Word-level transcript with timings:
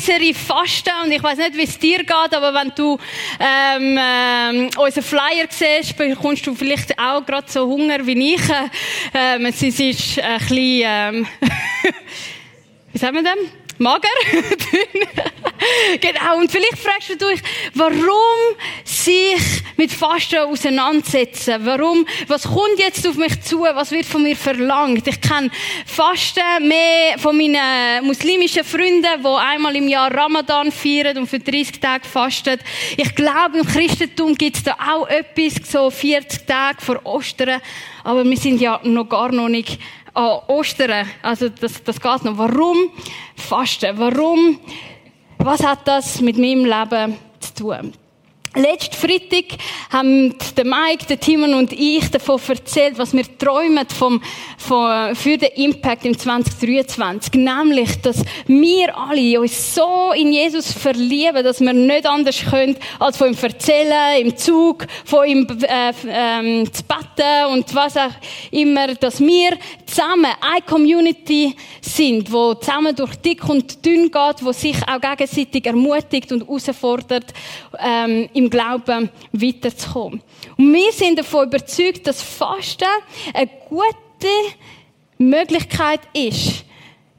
Serie 0.00 0.34
Fasten. 0.34 0.90
Und 1.04 1.12
ich 1.12 1.22
weiß 1.22 1.38
nicht, 1.38 1.56
wie 1.56 1.62
es 1.62 1.78
dir 1.78 1.98
geht, 1.98 2.34
aber 2.34 2.52
wenn 2.54 2.72
du 2.74 2.98
ähm, 3.38 3.98
ähm, 4.00 4.70
unseren 4.76 5.04
Flyer 5.04 5.46
siehst, 5.48 5.96
bekommst 5.96 6.46
du 6.46 6.54
vielleicht 6.54 6.98
auch 6.98 7.24
gerade 7.24 7.50
so 7.50 7.66
Hunger 7.66 8.04
wie 8.06 8.34
ich. 8.34 8.42
Ähm, 9.14 9.46
es 9.46 9.62
ist 9.62 9.80
ein 9.80 10.38
bisschen, 10.38 10.82
ähm, 10.84 11.26
wie 12.92 12.98
sagen 12.98 13.16
wir 13.16 13.22
denn? 13.22 13.59
Mager, 13.80 14.08
genau. 16.00 16.38
Und 16.38 16.52
vielleicht 16.52 16.78
fragst 16.78 17.10
du 17.10 17.16
dich, 17.16 17.40
warum 17.74 18.56
sich 18.84 19.62
mit 19.76 19.90
Fasten 19.90 20.40
auseinandersetzen? 20.40 21.54
Warum, 21.64 22.06
was 22.28 22.42
kommt 22.42 22.78
jetzt 22.78 23.06
auf 23.08 23.16
mich 23.16 23.40
zu? 23.40 23.62
Was 23.62 23.90
wird 23.90 24.04
von 24.04 24.22
mir 24.22 24.36
verlangt? 24.36 25.06
Ich 25.08 25.20
kenne 25.20 25.50
Fasten 25.86 26.68
mehr 26.68 27.18
von 27.18 27.36
meinen 27.36 28.04
muslimischen 28.04 28.64
Freunden, 28.64 29.22
die 29.22 29.26
einmal 29.26 29.74
im 29.74 29.88
Jahr 29.88 30.14
Ramadan 30.14 30.70
feiern 30.70 31.16
und 31.16 31.26
für 31.26 31.38
30 31.38 31.80
Tage 31.80 32.06
fasten. 32.06 32.58
Ich 32.96 33.14
glaube, 33.14 33.58
im 33.58 33.66
Christentum 33.66 34.34
gibt 34.34 34.56
es 34.56 34.62
da 34.62 34.76
auch 34.92 35.08
etwas, 35.08 35.70
so 35.70 35.90
40 35.90 36.46
Tage 36.46 36.84
vor 36.84 37.00
Ostern. 37.04 37.60
Aber 38.04 38.24
wir 38.24 38.36
sind 38.36 38.60
ja 38.60 38.80
noch 38.82 39.08
gar 39.08 39.32
noch 39.32 39.48
nicht 39.48 39.78
an 40.14 40.40
Ostern. 40.48 41.06
Also 41.22 41.48
das, 41.48 41.82
das 41.84 42.00
geht 42.00 42.24
noch. 42.24 42.38
Warum 42.38 42.90
Fasten? 43.36 43.98
Warum? 43.98 44.58
Was 45.38 45.64
hat 45.64 45.86
das 45.86 46.20
mit 46.20 46.36
meinem 46.36 46.64
Leben 46.64 47.16
zu 47.40 47.54
tun? 47.54 47.92
Letzten 48.56 48.96
Freitag 48.96 49.60
haben 49.92 50.34
der 50.56 50.64
Mike, 50.64 51.06
der 51.08 51.20
Timon 51.20 51.54
und 51.54 51.72
ich 51.72 52.10
davon 52.10 52.40
erzählt, 52.48 52.98
was 52.98 53.12
wir 53.12 53.22
träumen 53.38 53.86
vom, 53.96 54.20
vom, 54.58 55.14
für 55.14 55.38
den 55.38 55.50
Impact 55.54 56.04
im 56.04 56.18
2023. 56.18 57.34
Nämlich, 57.34 58.00
dass 58.02 58.24
wir 58.48 58.96
alle 58.98 59.40
uns 59.40 59.72
so 59.72 60.10
in 60.16 60.32
Jesus 60.32 60.72
verlieben, 60.72 61.44
dass 61.44 61.60
wir 61.60 61.72
nicht 61.72 62.04
anders 62.06 62.42
können, 62.44 62.76
als 62.98 63.18
von 63.18 63.28
ihm 63.28 63.38
erzählen, 63.40 64.20
im 64.20 64.36
Zug, 64.36 64.84
von 65.04 65.28
ihm 65.28 65.46
äh, 65.62 65.92
ähm, 66.08 66.72
zu 66.72 66.82
beten 66.82 67.52
und 67.52 67.72
was 67.72 67.96
auch 67.96 68.10
immer, 68.50 68.88
dass 68.94 69.20
wir 69.20 69.50
zusammen 69.86 70.32
eine 70.40 70.62
Community 70.66 71.54
sind, 71.80 72.32
wo 72.32 72.54
zusammen 72.54 72.96
durch 72.96 73.14
dick 73.14 73.48
und 73.48 73.84
dünn 73.84 74.10
geht, 74.10 74.44
wo 74.44 74.50
sich 74.50 74.76
auch 74.88 75.00
gegenseitig 75.00 75.66
ermutigt 75.66 76.32
und 76.32 76.42
herausfordert, 76.42 77.32
ähm, 77.78 78.28
im 78.40 78.50
Glauben 78.50 79.10
weiterzukommen. 79.32 80.22
Und 80.56 80.72
wir 80.72 80.92
sind 80.92 81.18
davon 81.18 81.48
überzeugt, 81.48 82.06
dass 82.06 82.22
Fasten 82.22 82.88
eine 83.34 83.50
gute 83.68 84.28
Möglichkeit 85.18 86.00
ist, 86.14 86.64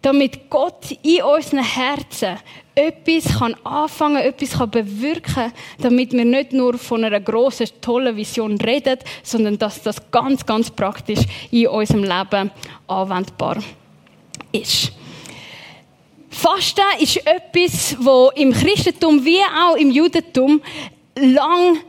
damit 0.02 0.50
Gott 0.50 0.97
in 1.03 1.22
unseren 1.22 1.63
Herzen 1.63 2.38
etwas 2.73 3.38
kann 3.38 3.55
anfangen, 3.63 4.17
etwas 4.17 4.53
kann 4.58 4.72
bewirken, 4.72 5.53
damit 5.80 6.13
wir 6.13 6.25
nicht 6.25 6.53
nur 6.53 6.78
von 6.78 7.03
einer 7.03 7.19
großen, 7.19 7.67
tollen 7.81 8.16
Vision 8.16 8.59
reden, 8.59 8.97
sondern 9.22 9.59
dass 9.59 9.83
das 9.83 10.09
ganz, 10.09 10.45
ganz 10.45 10.72
praktisch 10.72 11.19
in 11.52 11.67
unserem 11.67 12.03
Leben 12.03 12.50
anwendbar 12.88 13.58
ist. 14.52 14.91
Fasten 16.31 16.81
ist 17.00 17.17
etwas, 17.28 17.95
wo 18.00 18.31
im 18.35 18.53
Christentum 18.53 19.23
wie 19.23 19.41
auch 19.41 19.75
im 19.75 19.91
Judentum 19.91 20.61
lang 21.16 21.80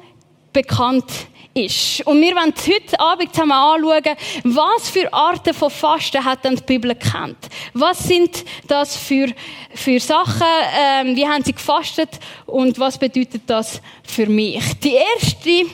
bekannt 0.53 1.11
ist. 1.55 2.07
Und 2.07 2.21
wir 2.21 2.35
wollen 2.35 2.55
heute 2.67 3.01
Abend 3.01 3.35
zusammen 3.35 3.53
anschauen, 3.53 4.17
was 4.45 4.91
für 4.91 5.13
Arten 5.13 5.55
von 5.55 5.71
Fasten 5.71 6.25
hat 6.25 6.45
denn 6.45 6.57
die 6.57 6.63
Bibel 6.63 6.95
kennt. 6.95 7.37
Was 7.75 8.05
sind 8.05 8.45
das 8.67 8.97
für, 8.97 9.29
für 9.75 10.01
Sachen, 10.01 10.47
ähm, 10.79 11.17
wie 11.17 11.27
haben 11.27 11.45
sie 11.45 11.53
gefastet 11.53 12.11
und 12.47 12.79
was 12.79 12.99
bedeutet 12.99 13.43
das 13.47 13.81
für 14.03 14.27
mich? 14.27 14.63
Die 14.81 14.95
erste 14.95 15.67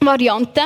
Variante 0.00 0.62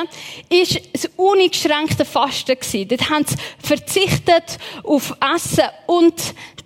ist 0.49 0.81
das 0.93 1.09
uneingeschränkte 1.15 2.05
Fasten 2.05 2.57
gewesen. 2.59 2.87
Dort 2.87 3.09
haben 3.09 3.25
sie 3.25 3.35
verzichtet 3.59 4.57
auf 4.83 5.15
Essen 5.35 5.65
und 5.85 6.15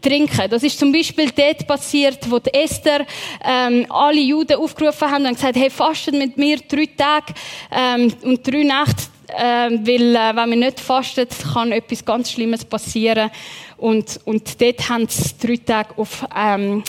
trinken. 0.02 0.50
Das 0.50 0.64
ist 0.64 0.80
zum 0.80 0.92
Beispiel 0.92 1.32
dort 1.32 1.68
passiert, 1.68 2.30
wo 2.30 2.40
die 2.40 2.54
Esther 2.54 3.06
ähm, 3.44 3.86
alle 3.90 4.22
Juden 4.22 4.58
aufgerufen 4.58 5.10
haben 5.10 5.26
und 5.26 5.36
gesagt, 5.36 5.56
hey, 5.56 5.70
fastet 5.70 6.16
mit 6.16 6.38
mir 6.38 6.58
drei 6.58 6.88
Tage 6.98 7.34
ähm, 7.72 8.14
und 8.24 8.46
drei 8.46 8.64
Nächte, 8.64 9.04
ähm, 9.38 9.86
weil 9.86 10.16
äh, 10.16 10.36
wenn 10.36 10.50
wir 10.50 10.58
nicht 10.58 10.80
fasten, 10.80 11.28
kann 11.54 11.72
etwas 11.72 12.04
ganz 12.04 12.32
Schlimmes 12.32 12.66
passieren. 12.66 13.30
Und, 13.78 14.20
und 14.26 14.62
dort 14.62 14.90
haben 14.90 15.08
sie 15.08 15.32
drei 15.42 15.58
Tage 15.58 15.98
auf 15.98 16.26
ähm, 16.36 16.84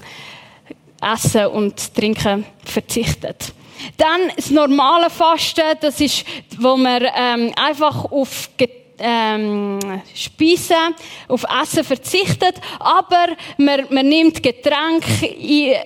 Essen 1.00 1.46
und 1.46 1.94
Trinken 1.94 2.44
verzichtet. 2.64 3.52
Dann 3.96 4.20
das 4.36 4.50
normale 4.50 5.10
Fasten, 5.10 5.62
das 5.80 6.00
ist, 6.00 6.24
wo 6.58 6.76
man 6.76 7.04
ähm, 7.16 7.52
einfach 7.56 8.04
auf 8.04 8.50
Get 8.56 8.81
ähm, 9.02 9.80
Speisen, 10.14 10.94
auf 11.28 11.44
Essen 11.62 11.84
verzichtet, 11.84 12.54
aber 12.78 13.26
man, 13.58 13.86
man 13.90 14.08
nimmt 14.08 14.42
Getränke 14.42 15.34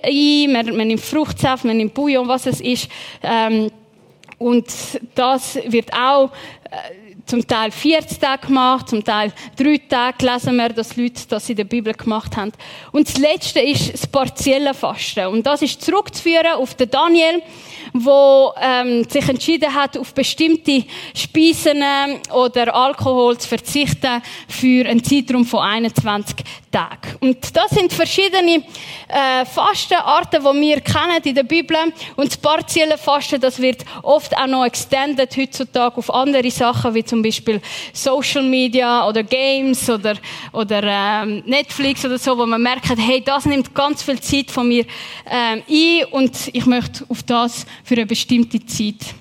ein, 0.02 0.52
man, 0.52 0.76
man 0.76 0.88
nimmt 0.88 1.00
Fruchtsaft, 1.00 1.64
man 1.64 1.78
nimmt 1.78 1.94
Bouillon, 1.94 2.28
was 2.28 2.46
es 2.46 2.60
ist. 2.60 2.88
Ähm, 3.22 3.70
und 4.38 4.66
das 5.14 5.58
wird 5.66 5.92
auch 5.94 6.30
äh, 6.70 7.05
zum 7.26 7.46
Teil 7.46 7.70
40 7.70 8.18
Tage 8.18 8.46
gemacht, 8.46 8.88
zum 8.88 9.04
Teil 9.04 9.32
drei 9.56 9.78
Tage 9.88 10.24
lesen 10.24 10.56
wir, 10.56 10.68
dass 10.68 10.96
Leute 10.96 11.22
das 11.28 11.48
in 11.50 11.56
der 11.56 11.64
Bibel 11.64 11.92
gemacht 11.92 12.36
haben. 12.36 12.52
Und 12.92 13.08
das 13.08 13.18
Letzte 13.18 13.60
ist 13.60 13.92
das 13.92 14.06
partielle 14.06 14.72
Fasten. 14.72 15.26
Und 15.26 15.44
das 15.44 15.62
ist 15.62 15.82
zurückzuführen 15.82 16.54
auf 16.54 16.74
den 16.74 16.88
Daniel, 16.88 17.42
wo 17.92 18.52
ähm, 18.60 19.04
sich 19.08 19.28
entschieden 19.28 19.74
hat, 19.74 19.96
auf 19.98 20.14
bestimmte 20.14 20.84
Speisen 21.14 21.82
oder 22.32 22.74
Alkohol 22.74 23.36
zu 23.38 23.48
verzichten 23.48 24.22
für 24.48 24.86
einen 24.86 25.02
Zeitraum 25.02 25.44
von 25.44 25.60
21 25.60 26.36
Tagen. 26.70 27.16
Und 27.20 27.56
das 27.56 27.70
sind 27.70 27.92
verschiedene 27.92 28.62
äh, 29.08 29.44
Fastenarten, 29.46 30.42
die 30.42 30.60
wir 30.60 30.80
kennen 30.80 31.22
in 31.24 31.34
der 31.34 31.42
Bibel. 31.42 31.76
Und 32.16 32.28
das 32.28 32.36
partielle 32.36 32.98
Fasten, 32.98 33.40
das 33.40 33.60
wird 33.60 33.84
oft 34.02 34.36
auch 34.36 34.46
noch 34.46 34.64
extended 34.64 35.34
heutzutage 35.36 35.96
auf 35.96 36.12
andere 36.12 36.50
Sachen, 36.50 36.94
wie 36.94 37.04
zum 37.04 37.15
Beispiel 37.22 37.60
Social 37.92 38.42
Media 38.42 39.06
oder 39.08 39.22
Games 39.22 39.88
oder, 39.88 40.16
oder 40.52 40.82
ähm, 40.82 41.42
Netflix 41.46 42.04
oder 42.04 42.18
so, 42.18 42.36
wo 42.36 42.46
man 42.46 42.62
merkt, 42.62 42.86
hey, 42.96 43.22
das 43.24 43.46
nimmt 43.46 43.74
ganz 43.74 44.02
viel 44.02 44.20
Zeit 44.20 44.50
von 44.50 44.68
mir 44.68 44.84
ähm, 45.30 45.62
ein 45.68 46.04
und 46.12 46.50
ich 46.52 46.66
möchte 46.66 47.04
auf 47.08 47.22
das 47.22 47.66
für 47.84 47.94
eine 47.94 48.06
bestimmte 48.06 48.64
Zeit 48.66 49.14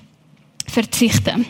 verzichten. 0.66 1.46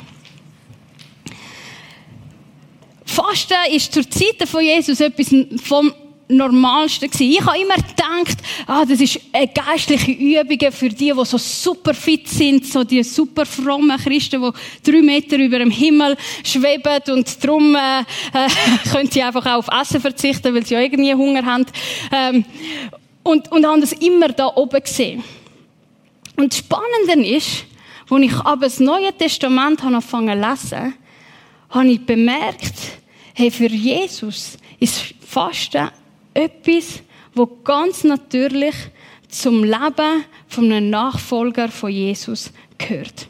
Fasten 3.05 3.55
ist 3.73 3.93
zur 3.95 4.09
Zeit 4.11 4.49
von 4.49 4.63
Jesus 4.63 5.01
etwas 5.01 5.35
vom 5.63 5.93
Normalste 6.29 7.09
gewesen. 7.09 7.31
Ich 7.31 7.41
habe 7.41 7.59
immer 7.59 7.77
gedacht, 7.77 8.39
ah, 8.67 8.85
das 8.85 9.01
ist 9.01 9.21
eine 9.33 9.49
geistliche 9.49 10.11
Übung 10.11 10.73
für 10.73 10.89
die, 10.89 11.13
die 11.13 11.25
so 11.25 11.39
super 11.39 11.95
fit 11.95 12.29
sind, 12.29 12.67
so 12.67 12.83
die 12.83 13.03
super 13.03 13.47
frommen 13.47 13.97
Christen, 13.97 14.43
die 14.43 14.91
drei 14.91 15.03
Meter 15.03 15.39
über 15.39 15.59
dem 15.59 15.71
Himmel 15.71 16.17
schweben 16.43 17.01
und 17.15 17.45
darum 17.45 17.75
äh, 17.77 18.01
äh, 18.01 18.49
können 18.91 19.11
sie 19.11 19.23
einfach 19.23 19.47
auch 19.47 19.59
auf 19.59 19.81
Essen 19.81 20.01
verzichten, 20.01 20.53
weil 20.55 20.67
sie 20.67 20.75
ja 20.75 20.81
irgendwie 20.81 21.15
Hunger 21.15 21.45
haben. 21.45 21.67
Ähm, 22.13 22.45
und, 23.23 23.51
und 23.53 23.67
haben 23.67 23.81
das 23.81 23.93
immer 23.93 24.29
da 24.29 24.49
oben 24.55 24.81
gesehen. 24.81 25.23
Und 26.37 26.53
das 26.53 26.59
Spannende 26.59 27.29
ist, 27.29 27.65
als 28.11 28.23
ich 28.23 28.35
aber 28.35 28.67
das 28.67 28.81
Neue 28.81 29.13
Testament 29.13 29.83
angefangen 29.85 30.43
zu 30.43 30.49
lesen, 30.49 30.95
habe 31.71 31.89
ich 31.89 32.05
bemerkt, 32.05 32.75
hey, 33.35 33.51
für 33.51 33.69
Jesus 33.69 34.59
ist 34.79 35.15
Fasten 35.27 35.89
etwas, 36.37 37.01
wo 37.35 37.47
ganz 37.47 38.05
natürlich 38.05 38.75
zum 39.29 39.65
Leben 39.65 40.25
von 40.49 40.65
einem 40.73 40.91
Nachfolger 40.91 41.69
von 41.69 41.91
Jesus 41.91 42.53
gehört. 42.79 43.29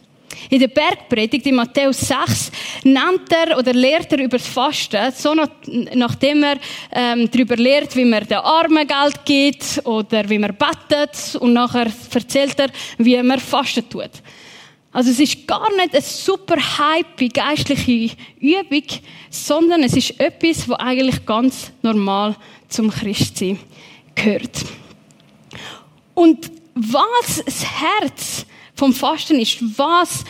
In 0.50 0.60
der 0.60 0.68
Bergpredigt 0.68 1.46
in 1.46 1.56
Matthäus 1.56 2.00
6 2.00 2.52
nennt 2.84 3.32
er 3.32 3.58
oder 3.58 3.72
lehrt 3.72 4.12
er 4.12 4.20
über 4.20 4.38
das 4.38 4.46
Fasten, 4.46 5.10
so 5.12 5.34
nach, 5.34 5.48
nachdem 5.94 6.42
er 6.44 6.56
ähm, 6.92 7.28
darüber 7.30 7.56
lehrt, 7.56 7.96
wie 7.96 8.04
man 8.04 8.26
den 8.26 8.38
Armen 8.38 8.86
Geld 8.86 9.24
gibt 9.24 9.80
oder 9.84 10.28
wie 10.28 10.38
man 10.38 10.56
betet 10.56 11.36
und 11.36 11.52
nachher 11.52 11.90
erzählt 12.12 12.58
er, 12.60 12.68
wie 12.98 13.20
man 13.22 13.40
Fasten 13.40 13.88
tut. 13.88 14.10
Also 14.92 15.10
es 15.10 15.20
ist 15.20 15.46
gar 15.46 15.68
nicht 15.76 15.92
eine 15.92 16.00
super 16.00 16.56
hype 16.56 17.32
geistliche 17.32 18.16
Übung, 18.40 18.84
sondern 19.28 19.82
es 19.82 19.94
ist 19.94 20.18
etwas, 20.18 20.68
was 20.68 20.78
eigentlich 20.78 21.26
ganz 21.26 21.70
normal 21.82 22.36
zum 22.68 22.90
Christsein 22.90 23.58
gehört. 24.14 24.64
Und 26.14 26.50
was 26.74 27.42
das 27.44 27.64
Herz 27.64 28.46
vom 28.74 28.92
Fasten 28.92 29.40
ist, 29.40 29.58
was, 29.78 30.24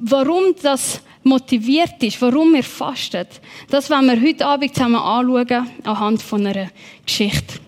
warum 0.00 0.54
das 0.60 1.00
motiviert 1.22 2.02
ist, 2.02 2.20
warum 2.20 2.54
wir 2.54 2.64
fasten, 2.64 3.26
das 3.70 3.88
wollen 3.90 4.06
wir 4.06 4.20
heute 4.20 4.46
Abend 4.46 4.74
zusammen 4.74 4.96
anschauen, 4.96 5.70
anhand 5.84 6.22
von 6.22 6.46
einer 6.46 6.68
Geschichte. 7.06 7.60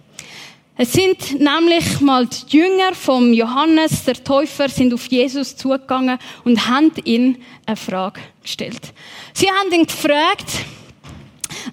Es 0.77 0.93
sind 0.93 1.39
nämlich 1.39 2.01
mal 2.01 2.27
die 2.27 2.57
Jünger 2.57 2.95
vom 2.95 3.33
Johannes, 3.33 4.05
der 4.05 4.25
Täufer, 4.25 4.69
sind 4.69 4.93
auf 4.93 5.07
Jesus 5.07 5.57
zugegangen 5.57 6.19
und 6.43 6.67
haben 6.67 6.91
ihn 7.05 7.41
eine 7.65 7.77
Frage 7.77 8.21
gestellt. 8.43 8.93
Sie 9.33 9.49
haben 9.49 9.73
ihn 9.73 9.87
gefragt, 9.87 10.49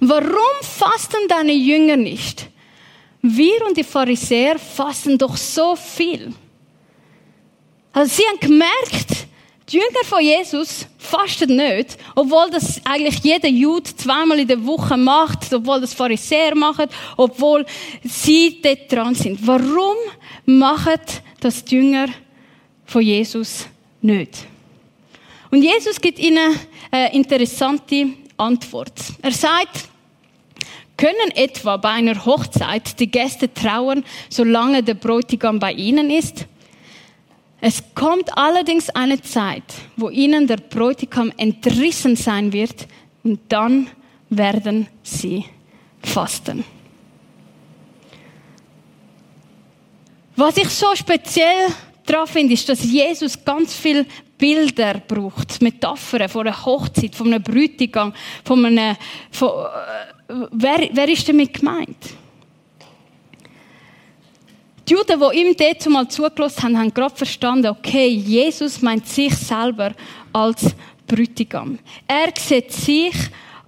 warum 0.01 0.57
fasten 0.61 1.27
deine 1.29 1.53
Jünger 1.53 1.95
nicht? 1.95 2.49
Wir 3.21 3.65
und 3.65 3.77
die 3.77 3.83
Pharisäer 3.83 4.59
fasten 4.59 5.17
doch 5.17 5.37
so 5.37 5.75
viel. 5.75 6.33
Also 7.93 8.15
sie 8.15 8.23
haben 8.27 8.39
gemerkt, 8.39 9.27
die 9.69 9.77
Jünger 9.77 10.03
von 10.03 10.21
Jesus 10.21 10.87
fasten 10.97 11.55
nicht, 11.55 11.97
obwohl 12.15 12.49
das 12.49 12.81
eigentlich 12.83 13.19
jeder 13.19 13.47
Jude 13.47 13.95
zweimal 13.95 14.39
in 14.39 14.47
der 14.47 14.65
Woche 14.65 14.97
macht, 14.97 15.53
obwohl 15.53 15.79
das 15.79 15.93
Pharisäer 15.93 16.55
machen, 16.55 16.87
obwohl 17.15 17.65
sie 18.03 18.59
dort 18.61 18.91
dran 18.91 19.15
sind. 19.15 19.45
Warum 19.45 19.95
machen 20.45 20.99
das 21.39 21.63
die 21.63 21.75
Jünger 21.75 22.07
von 22.85 23.01
Jesus 23.01 23.67
nicht? 24.01 24.45
Und 25.51 25.61
Jesus 25.61 25.99
gibt 26.01 26.17
ihnen 26.17 26.59
eine 26.89 27.13
interessante 27.13 28.07
Antwort. 28.37 28.93
Er 29.21 29.31
sagt, 29.31 29.90
können 31.01 31.31
etwa 31.33 31.77
bei 31.77 31.89
einer 31.89 32.25
Hochzeit 32.25 32.99
die 32.99 33.09
Gäste 33.09 33.51
trauern, 33.51 34.03
solange 34.29 34.83
der 34.83 34.93
Bräutigam 34.93 35.57
bei 35.57 35.73
ihnen 35.73 36.11
ist? 36.11 36.45
Es 37.59 37.81
kommt 37.95 38.37
allerdings 38.37 38.91
eine 38.91 39.19
Zeit, 39.19 39.63
wo 39.97 40.09
ihnen 40.09 40.45
der 40.45 40.57
Bräutigam 40.57 41.31
entrissen 41.37 42.15
sein 42.15 42.53
wird 42.53 42.87
und 43.23 43.39
dann 43.49 43.87
werden 44.29 44.87
sie 45.01 45.45
fasten. 46.03 46.63
Was 50.35 50.57
ich 50.57 50.69
so 50.69 50.93
speziell 50.93 51.67
daran 52.05 52.27
finde, 52.27 52.53
ist, 52.53 52.69
dass 52.69 52.83
Jesus 52.83 53.43
ganz 53.43 53.73
viel 53.73 54.05
Bilder 54.37 54.95
braucht, 55.07 55.61
Metaphern 55.61 56.29
von 56.29 56.47
einer 56.47 56.65
Hochzeit, 56.65 57.15
von 57.15 57.27
einem 57.27 57.43
Bräutigam, 57.43 58.13
von 58.43 58.65
einem, 58.65 58.95
von, 59.31 59.49
äh, 59.49 60.20
wer, 60.51 60.89
wer 60.91 61.09
ist 61.09 61.27
damit 61.27 61.53
gemeint? 61.53 61.97
Die 64.87 64.93
Juden, 64.93 65.19
die 65.19 65.39
ihm 65.39 65.55
dort 65.55 65.89
mal 65.89 66.07
zugelassen 66.09 66.63
haben, 66.63 66.77
haben 66.77 66.93
gerade 66.93 67.15
verstanden, 67.15 67.67
okay, 67.67 68.07
Jesus 68.07 68.81
meint 68.81 69.07
sich 69.07 69.33
selber 69.35 69.93
als 70.33 70.75
Brütigam. 71.07 71.79
Er 72.07 72.33
sieht 72.37 72.71
sich 72.71 73.13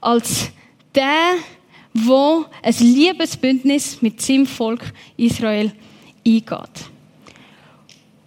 als 0.02 0.50
der, 0.94 1.36
wo 1.94 2.46
ein 2.62 2.76
Liebesbündnis 2.80 4.02
mit 4.02 4.22
seinem 4.22 4.46
Volk 4.46 4.92
Israel 5.16 5.72
eingeht. 6.26 6.90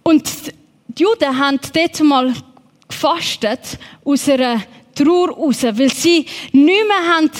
Und 0.03 0.29
die 0.87 1.03
Juden 1.03 1.37
haben 1.37 1.59
dort 1.73 1.99
mal 2.01 2.33
gefastet 2.87 3.77
aus 4.05 4.29
einer 4.29 4.63
Trauer 5.03 5.29
raus, 5.29 5.63
weil 5.63 5.91
sie 5.91 6.25
nicht 6.51 6.87
mehr 6.87 7.15
haben 7.15 7.31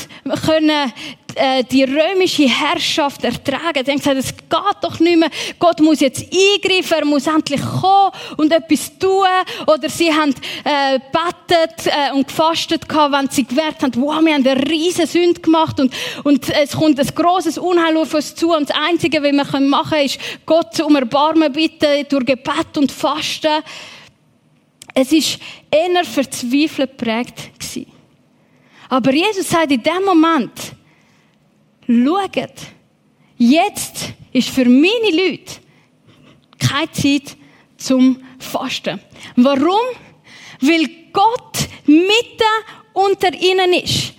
können 0.46 0.94
äh, 1.38 1.64
die 1.64 1.84
römische 1.84 2.48
Herrschaft 2.48 3.24
ertragen. 3.24 3.86
Sie 3.86 3.92
haben 3.92 4.00
gesagt, 4.00 4.18
es 4.18 4.36
geht 4.36 4.78
doch 4.82 5.00
nicht 5.00 5.18
mehr. 5.18 5.30
Gott 5.60 5.80
muss 5.80 6.00
jetzt 6.00 6.24
eingreifen, 6.24 6.94
er 6.94 7.06
muss 7.06 7.28
endlich 7.28 7.62
kommen 7.62 8.12
und 8.38 8.52
etwas 8.52 8.98
tun. 8.98 9.26
Oder 9.68 9.90
sie 9.90 10.12
haben 10.12 10.34
äh, 10.64 11.00
betet 11.12 11.86
äh, 11.86 12.12
und 12.14 12.28
gefastet 12.28 12.90
gehabt, 12.90 13.14
wenn 13.14 13.30
sie 13.30 13.44
gemerkt 13.44 13.84
haben, 13.84 13.94
wow, 14.02 14.20
wir 14.22 14.34
haben 14.34 14.48
eine 14.48 14.68
riesen 14.68 15.06
Sünde 15.06 15.40
gemacht 15.40 15.80
und, 15.80 15.94
und 16.24 16.50
es 16.50 16.72
kommt 16.72 17.00
ein 17.00 17.08
grosses 17.14 17.58
Unheil 17.58 17.98
auf 17.98 18.14
uns 18.14 18.34
zu 18.34 18.54
und 18.56 18.70
das 18.70 18.76
Einzige, 18.76 19.22
was 19.22 19.32
wir 19.32 19.62
machen 19.62 19.90
können, 19.90 20.06
ist 20.06 20.20
Gott 20.46 20.80
um 20.80 20.96
Erbarmen 20.96 21.52
bitten 21.52 22.06
durch 22.10 22.26
Gebet 22.26 22.78
und 22.78 22.92
Fasten. 22.92 23.64
Es 25.00 25.12
ist 25.12 25.38
eher 25.70 26.04
verzweifelt 26.04 26.98
geprägt. 26.98 27.52
Aber 28.90 29.14
Jesus 29.14 29.48
sagt 29.48 29.72
in 29.72 29.84
dem 29.84 30.04
Moment, 30.04 30.52
schaut, 31.88 32.54
jetzt 33.38 34.14
ist 34.34 34.50
für 34.50 34.66
meine 34.66 35.12
Leute 35.12 35.54
keine 36.58 36.92
Zeit 36.94 37.38
zum 37.78 38.24
Fasten. 38.40 39.00
Warum? 39.36 39.86
Weil 40.62 40.90
Gott 41.14 41.70
mitten 41.86 42.56
unter 42.94 43.32
ihnen 43.36 43.74
ist. 43.74 44.14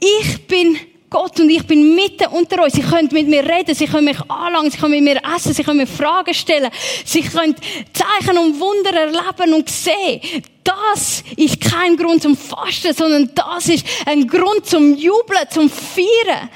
Ich 0.00 0.46
bin 0.46 0.78
Gott 1.10 1.40
und 1.40 1.50
ich 1.50 1.66
bin 1.66 1.96
mitten 1.96 2.28
unter 2.28 2.62
euch. 2.62 2.72
Sie 2.72 2.82
können 2.82 3.08
mit 3.10 3.26
mir 3.26 3.44
reden, 3.44 3.74
sie 3.74 3.86
können 3.86 4.04
mich 4.04 4.20
anlangen, 4.30 4.70
sie 4.70 4.78
können 4.78 4.92
mit 4.92 5.02
mir 5.02 5.20
essen, 5.34 5.52
sie 5.52 5.64
können 5.64 5.78
mir 5.78 5.86
Fragen 5.88 6.32
stellen, 6.32 6.70
sie 7.04 7.22
können 7.22 7.56
Zeichen 7.92 8.38
und 8.38 8.60
Wunder 8.60 8.94
erleben 8.94 9.54
und 9.54 9.68
sehen. 9.68 10.20
Das 10.62 11.24
ist 11.36 11.60
kein 11.60 11.96
Grund 11.96 12.22
zum 12.22 12.36
Fasten, 12.36 12.94
sondern 12.94 13.30
das 13.34 13.68
ist 13.68 13.84
ein 14.06 14.26
Grund 14.28 14.64
zum 14.66 14.94
Jubeln, 14.94 15.50
zum 15.50 15.68
Feiern. 15.68 16.48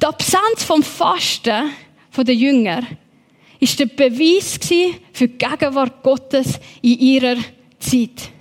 Die 0.00 0.06
Absenz 0.06 0.64
vom 0.66 0.82
Fasten 0.82 1.70
von 2.10 2.24
den 2.26 2.38
Jüngern 2.38 2.86
ist 3.58 3.78
der 3.78 3.86
Beweis 3.86 4.58
für 5.12 5.28
die 5.28 5.38
Gegenwart 5.38 6.02
Gottes 6.02 6.58
in 6.82 6.98
ihrer 6.98 7.36
Zeit. 7.78 8.32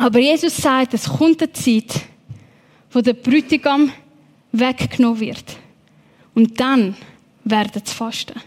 Aber 0.00 0.18
Jesus 0.18 0.56
sagt, 0.56 0.94
es 0.94 1.06
kommt 1.06 1.42
eine 1.42 1.52
Zeit, 1.52 2.06
wo 2.90 3.02
der 3.02 3.12
Bräutigam 3.12 3.92
weggenommen 4.50 5.20
wird. 5.20 5.44
Und 6.34 6.58
dann 6.58 6.96
werden 7.44 7.82
sie 7.84 7.94
fasten. 7.94 8.40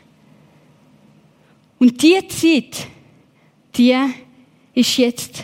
Und 1.77 2.01
diese 2.01 2.27
Zeit, 2.27 2.87
die 3.75 3.95
ist 4.73 4.97
jetzt. 4.97 5.43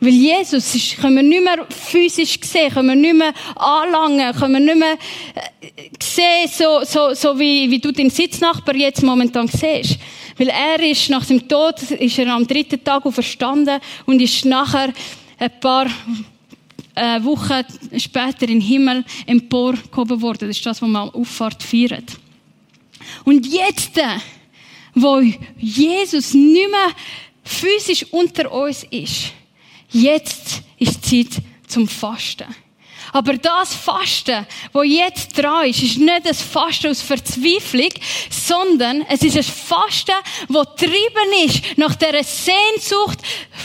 Weil 0.00 0.14
Jesus 0.14 0.74
ist, 0.74 0.96
können 0.96 1.16
wir 1.16 1.22
nicht 1.22 1.44
mehr 1.44 1.66
physisch 1.68 2.38
sehen, 2.40 2.72
können 2.72 2.88
wir 2.88 2.94
nicht 2.96 3.14
mehr 3.14 3.34
anlangen, 3.56 4.32
können 4.32 4.54
wir 4.54 4.74
nicht 4.74 4.78
mehr 4.78 4.94
äh, 5.34 5.90
sehen, 6.02 6.48
so, 6.50 6.82
so, 6.82 7.12
so 7.12 7.38
wie, 7.38 7.70
wie 7.70 7.78
du 7.78 7.92
deinen 7.92 8.08
Sitznachbar 8.08 8.74
jetzt 8.74 9.02
momentan 9.02 9.48
siehst. 9.48 9.98
Weil 10.38 10.48
er 10.48 10.80
ist 10.80 11.10
nach 11.10 11.24
seinem 11.24 11.46
Tod, 11.46 11.82
ist 11.82 12.18
er 12.18 12.28
am 12.28 12.46
dritten 12.46 12.82
Tag 12.82 13.04
auferstanden 13.04 13.80
und 14.06 14.22
ist 14.22 14.46
nachher 14.46 14.94
ein 15.42 15.60
paar 15.60 15.86
äh, 16.94 17.22
Wochen 17.24 17.64
später 17.98 18.42
in 18.42 18.48
den 18.48 18.60
Himmel 18.60 19.04
emporgehoben 19.26 20.22
worden. 20.22 20.48
Das 20.48 20.56
ist 20.56 20.64
das, 20.64 20.80
was 20.80 20.88
man 20.88 21.10
Auffahrt 21.10 21.62
feiert. 21.62 22.12
Und 23.24 23.44
jetzt, 23.46 23.98
äh, 23.98 24.18
wo 24.94 25.20
Jesus 25.58 26.32
nicht 26.34 26.70
mehr 26.70 26.92
physisch 27.42 28.06
unter 28.12 28.52
uns 28.52 28.84
ist, 28.84 29.32
jetzt 29.90 30.62
ist 30.78 31.04
Zeit 31.04 31.42
zum 31.66 31.88
Fasten. 31.88 32.46
Aber 33.12 33.34
das 33.34 33.74
Fasten, 33.74 34.46
wo 34.72 34.82
jetzt 34.82 35.36
dran 35.36 35.68
ist, 35.68 35.82
ist 35.82 35.98
nicht 35.98 36.26
ein 36.26 36.34
Fasten 36.34 36.88
aus 36.88 37.02
Verzweiflung, 37.02 37.90
sondern 38.30 39.02
es 39.08 39.22
ist 39.22 39.36
ein 39.36 39.42
Fasten, 39.42 40.14
wo 40.48 40.62
getrieben 40.62 41.44
ist 41.44 41.76
nach 41.76 41.94
der 41.94 42.24
Sehnsucht 42.24 43.18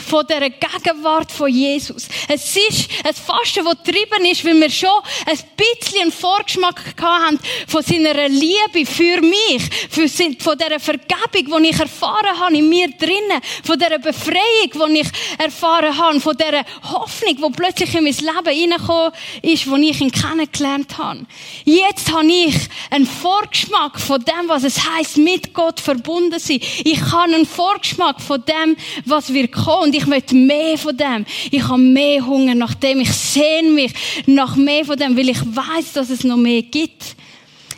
von 0.10 0.28
der 0.28 0.50
Gegenwart 0.50 1.32
von 1.32 1.50
Jesus. 1.50 2.10
Es 2.28 2.58
ist 2.58 2.90
ein 3.06 3.14
Fasten, 3.14 3.66
wo 3.66 3.70
getrieben 3.70 4.26
ist, 4.26 4.44
weil 4.44 4.60
wir 4.60 4.70
schon 4.70 4.90
ein 5.26 5.40
bisschen 5.56 6.02
einen 6.02 6.12
Vorgeschmack 6.12 6.96
haben 7.02 7.40
von 7.68 7.82
seiner 7.84 8.28
Liebe 8.28 8.86
für 8.86 9.22
mich, 9.22 9.70
für, 9.90 10.10
von 10.40 10.58
der 10.58 10.78
Vergebung, 10.80 11.64
die 11.64 11.70
ich 11.70 11.80
erfahren 11.80 12.38
habe 12.38 12.58
in 12.58 12.68
mir 12.68 12.90
drinnen, 12.90 13.42
von 13.64 13.80
der 13.80 13.98
Befreiung, 13.98 14.92
die 14.94 15.00
ich 15.00 15.08
erfahren 15.38 15.98
habe, 15.98 16.20
von 16.20 16.36
der 16.36 16.66
Hoffnung, 16.84 17.38
die 17.38 17.56
plötzlich 17.56 17.96
in 17.96 18.04
mein 18.04 18.14
Leben 18.14 18.58
hineingekommen 18.58 19.14
ist, 19.42 19.70
wo 19.70 19.76
ich 19.76 20.02
ihn 20.02 20.12
kennengelernt 20.12 20.98
habe. 20.98 21.26
Jetzt 21.66 22.12
habe 22.12 22.28
ich 22.28 22.56
einen 22.90 23.06
Vorgeschmack 23.06 24.00
von 24.00 24.24
dem, 24.24 24.48
was 24.48 24.64
es 24.64 24.80
heißt, 24.90 25.18
mit 25.18 25.54
Gott 25.54 25.80
verbunden 25.80 26.40
sein. 26.40 26.60
Ich 26.84 27.02
habe 27.02 27.34
einen 27.34 27.46
Vorgeschmack 27.46 28.22
von 28.22 28.44
dem, 28.46 28.76
was 29.06 29.34
wir 29.34 29.48
kommen. 29.48 29.88
Und 29.88 29.96
ich 29.96 30.06
möchte 30.06 30.36
mehr 30.36 30.78
von 30.78 30.96
dem. 30.96 31.26
Ich 31.52 31.64
habe 31.64 31.78
mehr 31.78 32.26
Hunger 32.26 32.56
nach 32.56 32.74
dem. 32.74 33.00
Ich 33.02 33.12
sehne 33.12 33.70
mich 33.70 33.94
nach 34.26 34.56
mehr 34.56 34.86
von 34.86 34.98
dem, 34.98 35.18
weil 35.18 35.30
ich 35.30 35.40
weiß, 35.42 35.94
dass 35.94 36.10
es 36.10 36.24
noch 36.24 36.38
mehr 36.38 36.62
gibt. 36.62 37.16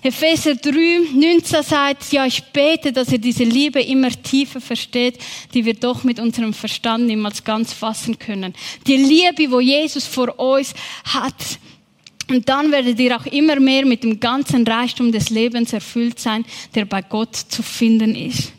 Epheser 0.01 0.55
3, 0.55 1.09
19 1.13 1.63
sagt, 1.63 2.11
ja, 2.13 2.25
ich 2.25 2.41
bete, 2.43 2.93
dass 2.93 3.11
ihr 3.11 3.17
diese 3.17 3.43
Liebe 3.43 3.81
immer 3.81 4.09
tiefer 4.09 4.61
versteht, 4.61 5.19
die 5.53 5.65
wir 5.65 5.73
doch 5.73 6.03
mit 6.03 6.19
unserem 6.19 6.53
Verstand 6.53 7.07
niemals 7.07 7.43
ganz 7.43 7.73
fassen 7.73 8.17
können. 8.17 8.53
Die 8.87 8.95
Liebe, 8.95 9.51
wo 9.51 9.59
Jesus 9.59 10.05
vor 10.05 10.39
uns 10.39 10.73
hat. 11.03 11.59
Und 12.29 12.47
dann 12.47 12.71
werdet 12.71 12.99
ihr 12.99 13.17
auch 13.17 13.25
immer 13.25 13.59
mehr 13.59 13.85
mit 13.85 14.03
dem 14.03 14.19
ganzen 14.19 14.65
Reichtum 14.65 15.11
des 15.11 15.31
Lebens 15.31 15.73
erfüllt 15.73 16.19
sein, 16.19 16.45
der 16.75 16.85
bei 16.85 17.01
Gott 17.01 17.35
zu 17.35 17.63
finden 17.63 18.15
ist. 18.15 18.53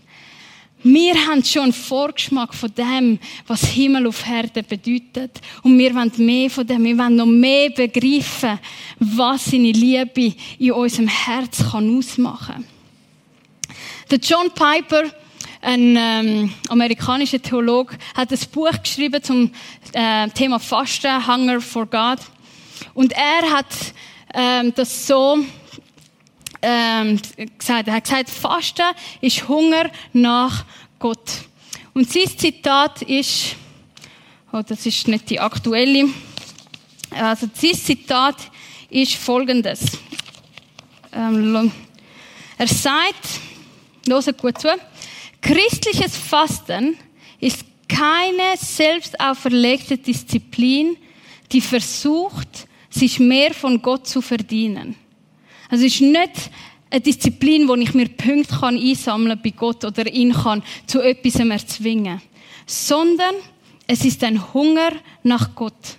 Wir 0.82 1.14
haben 1.26 1.44
schon 1.44 1.64
einen 1.64 1.72
Vorgeschmack 1.74 2.54
von 2.54 2.72
dem, 2.74 3.18
was 3.46 3.66
Himmel 3.66 4.06
auf 4.06 4.26
Erde 4.26 4.62
bedeutet. 4.62 5.40
Und 5.62 5.78
wir 5.78 5.94
wollen 5.94 6.12
mehr 6.16 6.48
von 6.48 6.66
dem. 6.66 6.84
Wir 6.84 6.96
wollen 6.96 7.16
noch 7.16 7.26
mehr 7.26 7.68
begreifen, 7.68 8.58
was 8.98 9.44
seine 9.44 9.72
Liebe 9.72 10.34
in 10.58 10.72
unserem 10.72 11.08
Herz 11.08 11.70
kann 11.70 11.98
ausmachen 11.98 12.64
Der 14.10 14.18
John 14.18 14.50
Piper, 14.54 15.04
ein 15.60 15.96
ähm, 15.98 16.54
amerikanischer 16.70 17.42
Theologe, 17.42 17.98
hat 18.14 18.32
ein 18.32 18.38
Buch 18.50 18.72
geschrieben 18.82 19.22
zum 19.22 19.50
äh, 19.92 20.28
Thema 20.30 20.58
Fasten, 20.58 21.26
Hunger 21.26 21.60
for 21.60 21.84
God. 21.84 22.20
Und 22.94 23.12
er 23.12 23.50
hat 23.50 23.66
ähm, 24.32 24.72
das 24.74 25.06
so 25.06 25.38
ähm, 26.62 27.20
gesagt. 27.58 27.88
Er 27.88 27.94
hat 27.94 28.04
gesagt, 28.04 28.30
Fasten 28.30 28.82
ist 29.20 29.48
Hunger 29.48 29.90
nach 30.12 30.64
Gott. 30.98 31.30
Und 31.94 32.10
sein 32.10 32.28
Zitat 32.36 33.02
ist, 33.02 33.56
oh, 34.52 34.62
das 34.66 34.86
ist 34.86 35.08
nicht 35.08 35.30
die 35.30 35.40
aktuelle, 35.40 36.08
also 37.10 37.48
sein 37.52 37.74
Zitat 37.74 38.36
ist 38.88 39.14
folgendes. 39.14 39.80
Ähm, 41.12 41.72
er 42.58 42.66
sagt, 42.66 43.40
hört 44.06 44.38
gut 44.38 44.60
zu, 44.60 44.68
christliches 45.40 46.16
Fasten 46.16 46.96
ist 47.40 47.64
keine 47.88 48.56
selbst 48.56 49.18
auferlegte 49.18 49.98
Disziplin, 49.98 50.96
die 51.50 51.60
versucht, 51.60 52.68
sich 52.88 53.18
mehr 53.18 53.54
von 53.54 53.82
Gott 53.82 54.06
zu 54.06 54.20
verdienen. 54.20 54.96
Also 55.70 55.86
es 55.86 55.94
ist 55.94 56.00
nicht 56.00 56.50
eine 56.90 57.00
Disziplin, 57.00 57.68
wo 57.68 57.74
ich 57.76 57.94
mir 57.94 58.08
Punkte 58.08 58.56
kann 58.56 58.76
einsammeln 58.76 59.40
bei 59.42 59.50
Gott 59.50 59.84
oder 59.84 60.12
ihn 60.12 60.32
kann 60.32 60.62
zu 60.86 61.00
etwas 61.00 61.36
erzwingen, 61.36 62.20
sondern 62.66 63.36
es 63.86 64.04
ist 64.04 64.22
ein 64.24 64.52
Hunger 64.52 64.92
nach 65.22 65.54
Gott, 65.54 65.96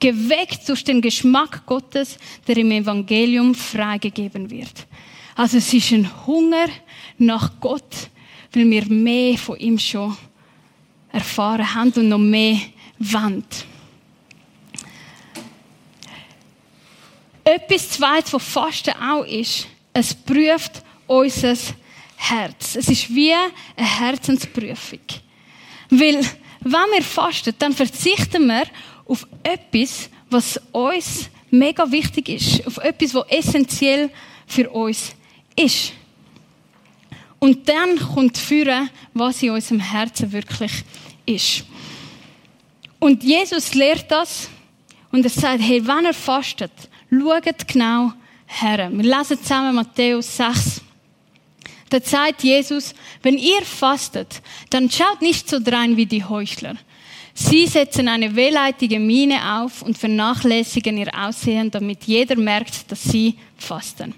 geweckt 0.00 0.68
durch 0.68 0.84
den 0.84 1.00
Geschmack 1.00 1.64
Gottes, 1.66 2.18
der 2.46 2.56
im 2.56 2.70
Evangelium 2.72 3.54
freigegeben 3.54 4.50
wird. 4.50 4.86
Also 5.36 5.58
es 5.58 5.72
ist 5.72 5.92
ein 5.92 6.08
Hunger 6.26 6.66
nach 7.18 7.52
Gott, 7.60 8.10
weil 8.52 8.70
wir 8.70 8.86
mehr 8.86 9.38
von 9.38 9.58
ihm 9.58 9.78
schon 9.78 10.16
erfahren 11.12 11.74
haben 11.74 11.92
und 11.92 12.08
noch 12.08 12.18
mehr 12.18 12.58
wollen. 12.98 13.44
Etwas 17.44 17.90
Zweites, 17.90 18.32
was 18.32 18.42
Fasten 18.42 18.94
auch 19.00 19.24
ist, 19.24 19.66
es 19.92 20.14
prüft 20.14 20.82
unser 21.06 21.54
Herz. 22.16 22.76
Es 22.76 22.88
ist 22.88 23.14
wie 23.14 23.32
eine 23.32 23.52
Herzensprüfung. 23.76 25.00
Weil, 25.90 26.20
wenn 26.60 26.90
wir 26.94 27.02
fasten, 27.02 27.54
dann 27.58 27.74
verzichten 27.74 28.46
wir 28.46 28.64
auf 29.06 29.26
etwas, 29.42 30.08
was 30.30 30.58
uns 30.72 31.28
mega 31.50 31.90
wichtig 31.90 32.30
ist. 32.30 32.66
Auf 32.66 32.78
etwas, 32.78 33.14
was 33.14 33.28
essentiell 33.28 34.10
für 34.46 34.70
uns 34.70 35.14
ist. 35.54 35.92
Und 37.38 37.68
dann 37.68 37.98
kommt 37.98 38.38
führen, 38.38 38.88
was 39.12 39.42
in 39.42 39.50
unserem 39.50 39.80
Herzen 39.80 40.32
wirklich 40.32 40.72
ist. 41.26 41.64
Und 42.98 43.22
Jesus 43.22 43.74
lehrt 43.74 44.10
das 44.10 44.48
und 45.12 45.24
er 45.24 45.30
sagt, 45.30 45.60
hey, 45.60 45.86
wenn 45.86 46.06
er 46.06 46.14
fastet, 46.14 46.72
Schaut 47.20 47.68
genau 47.68 48.12
her. 48.46 48.90
Wir 48.92 49.16
lesen 49.16 49.38
zusammen 49.40 49.74
Matthäus 49.74 50.36
6. 50.36 50.80
Da 51.90 52.00
sagt 52.00 52.42
Jesus, 52.42 52.94
wenn 53.22 53.38
ihr 53.38 53.62
fastet, 53.62 54.42
dann 54.70 54.90
schaut 54.90 55.22
nicht 55.22 55.48
so 55.48 55.60
drein 55.60 55.96
wie 55.96 56.06
die 56.06 56.24
Heuchler. 56.24 56.76
Sie 57.34 57.66
setzen 57.66 58.08
eine 58.08 58.34
wehleidige 58.34 58.98
Miene 58.98 59.60
auf 59.60 59.82
und 59.82 59.98
vernachlässigen 59.98 60.96
ihr 60.98 61.10
Aussehen, 61.16 61.70
damit 61.70 62.04
jeder 62.04 62.36
merkt, 62.36 62.90
dass 62.90 63.02
sie 63.02 63.36
fasten. 63.56 64.14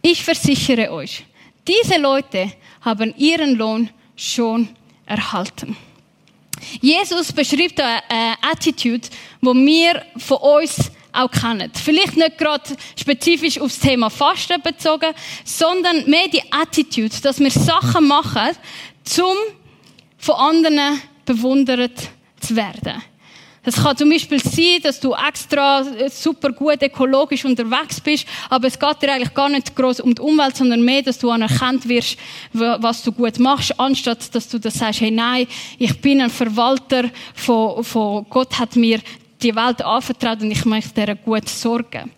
Ich 0.00 0.22
versichere 0.22 0.92
euch, 0.92 1.24
diese 1.66 1.98
Leute 1.98 2.52
haben 2.82 3.14
ihren 3.16 3.56
Lohn 3.56 3.90
schon 4.16 4.68
erhalten. 5.06 5.76
Jesus 6.80 7.32
beschreibt 7.32 7.80
eine 7.80 8.36
Attitude, 8.42 9.08
wo 9.40 9.54
wir 9.54 10.02
von 10.18 10.38
uns 10.38 10.90
auch 11.12 11.30
kennen. 11.30 11.70
Vielleicht 11.74 12.16
nicht 12.16 12.38
gerade 12.38 12.76
spezifisch 12.98 13.60
aufs 13.60 13.78
Thema 13.78 14.10
Fasten 14.10 14.60
bezogen, 14.62 15.12
sondern 15.44 16.08
mehr 16.08 16.28
die 16.28 16.42
Attitude, 16.50 17.14
dass 17.22 17.38
wir 17.38 17.50
Sachen 17.50 18.08
machen, 18.08 18.56
zum 19.04 19.36
von 20.18 20.36
anderen 20.36 21.00
bewundert 21.24 21.98
zu 22.40 22.56
werden. 22.56 23.02
Es 23.64 23.76
kann 23.76 23.96
zum 23.96 24.10
Beispiel 24.10 24.40
sein, 24.40 24.80
dass 24.82 24.98
du 24.98 25.14
extra 25.14 25.84
super 26.10 26.50
gut 26.50 26.82
ökologisch 26.82 27.44
unterwegs 27.44 28.00
bist, 28.00 28.26
aber 28.50 28.66
es 28.66 28.76
geht 28.76 29.02
dir 29.02 29.12
eigentlich 29.12 29.34
gar 29.34 29.48
nicht 29.48 29.76
groß 29.76 30.00
um 30.00 30.14
die 30.14 30.20
Umwelt, 30.20 30.56
sondern 30.56 30.82
mehr, 30.84 31.02
dass 31.02 31.18
du 31.18 31.30
anerkannt 31.30 31.88
wirst, 31.88 32.18
was 32.52 33.04
du 33.04 33.12
gut 33.12 33.38
machst, 33.38 33.78
anstatt 33.78 34.34
dass 34.34 34.48
du 34.48 34.58
das 34.58 34.74
sagst, 34.74 35.00
hey 35.00 35.12
nein, 35.12 35.46
ich 35.78 36.00
bin 36.00 36.20
ein 36.20 36.30
Verwalter 36.30 37.04
von, 37.34 37.84
von 37.84 38.26
Gott 38.28 38.58
hat 38.58 38.74
mir 38.74 38.98
die 39.42 39.54
Welt 39.54 39.82
anvertraut 39.82 40.42
und 40.42 40.50
ich 40.50 40.64
möchte 40.64 41.04
dir 41.04 41.14
gut 41.16 41.48
sorgen. 41.48 42.10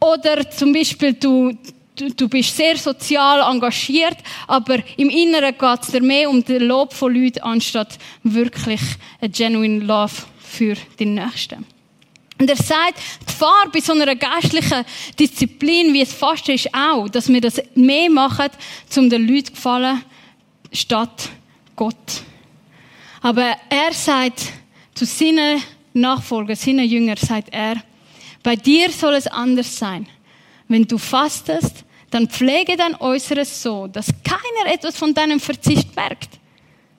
Oder 0.00 0.48
zum 0.50 0.72
Beispiel, 0.72 1.14
du, 1.14 1.56
du, 1.96 2.10
du 2.10 2.28
bist 2.28 2.56
sehr 2.56 2.76
sozial 2.76 3.40
engagiert, 3.50 4.18
aber 4.46 4.78
im 4.96 5.08
Inneren 5.08 5.56
geht 5.56 5.82
es 5.82 5.88
dir 5.88 6.02
mehr 6.02 6.28
um 6.28 6.44
den 6.44 6.62
Lob 6.64 6.92
von 6.92 7.14
Leuten, 7.14 7.40
anstatt 7.40 7.98
wirklich 8.22 8.80
eine 9.20 9.30
genuine 9.30 9.84
Love 9.84 10.14
für 10.38 10.74
den 10.98 11.14
Nächsten. 11.14 11.66
Und 12.38 12.50
er 12.50 12.56
sagt, 12.56 12.98
die 13.22 13.26
Gefahr 13.26 13.68
bei 13.72 13.80
so 13.80 13.92
einer 13.92 14.16
geistlichen 14.16 14.84
Disziplin, 15.18 15.94
wie 15.94 16.02
es 16.02 16.12
fast 16.12 16.48
ist, 16.48 16.68
auch, 16.74 17.08
dass 17.08 17.28
wir 17.28 17.40
das 17.40 17.62
mehr 17.74 18.10
machen, 18.10 18.48
um 18.96 19.08
den 19.08 19.26
Leuten 19.26 19.46
zu 19.46 19.52
gefallen, 19.52 20.02
statt 20.72 21.28
Gott. 21.76 22.22
Aber 23.22 23.56
er 23.70 23.92
sagt 23.92 24.42
zu 24.94 25.06
seinen 25.06 25.62
Nachfolger, 25.94 26.56
seinen 26.56 26.88
Jünger, 26.88 27.16
sagt 27.16 27.48
er, 27.52 27.76
bei 28.42 28.56
dir 28.56 28.90
soll 28.90 29.14
es 29.14 29.26
anders 29.26 29.78
sein. 29.78 30.06
Wenn 30.68 30.84
du 30.84 30.98
fastest, 30.98 31.84
dann 32.10 32.28
pflege 32.28 32.76
dein 32.76 33.00
Äußeres 33.00 33.62
so, 33.62 33.86
dass 33.86 34.08
keiner 34.22 34.72
etwas 34.72 34.96
von 34.96 35.14
deinem 35.14 35.40
Verzicht 35.40 35.94
merkt. 35.96 36.38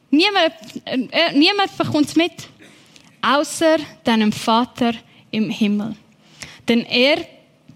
Niemand, 0.09 0.53
äh, 0.85 1.33
niemand 1.33 1.77
bekommt 1.77 2.07
es 2.07 2.15
mit, 2.15 2.31
außer 3.21 3.77
deinem 4.03 4.31
Vater 4.31 4.93
im 5.29 5.49
Himmel. 5.49 5.95
Denn 6.67 6.85
er 6.85 7.17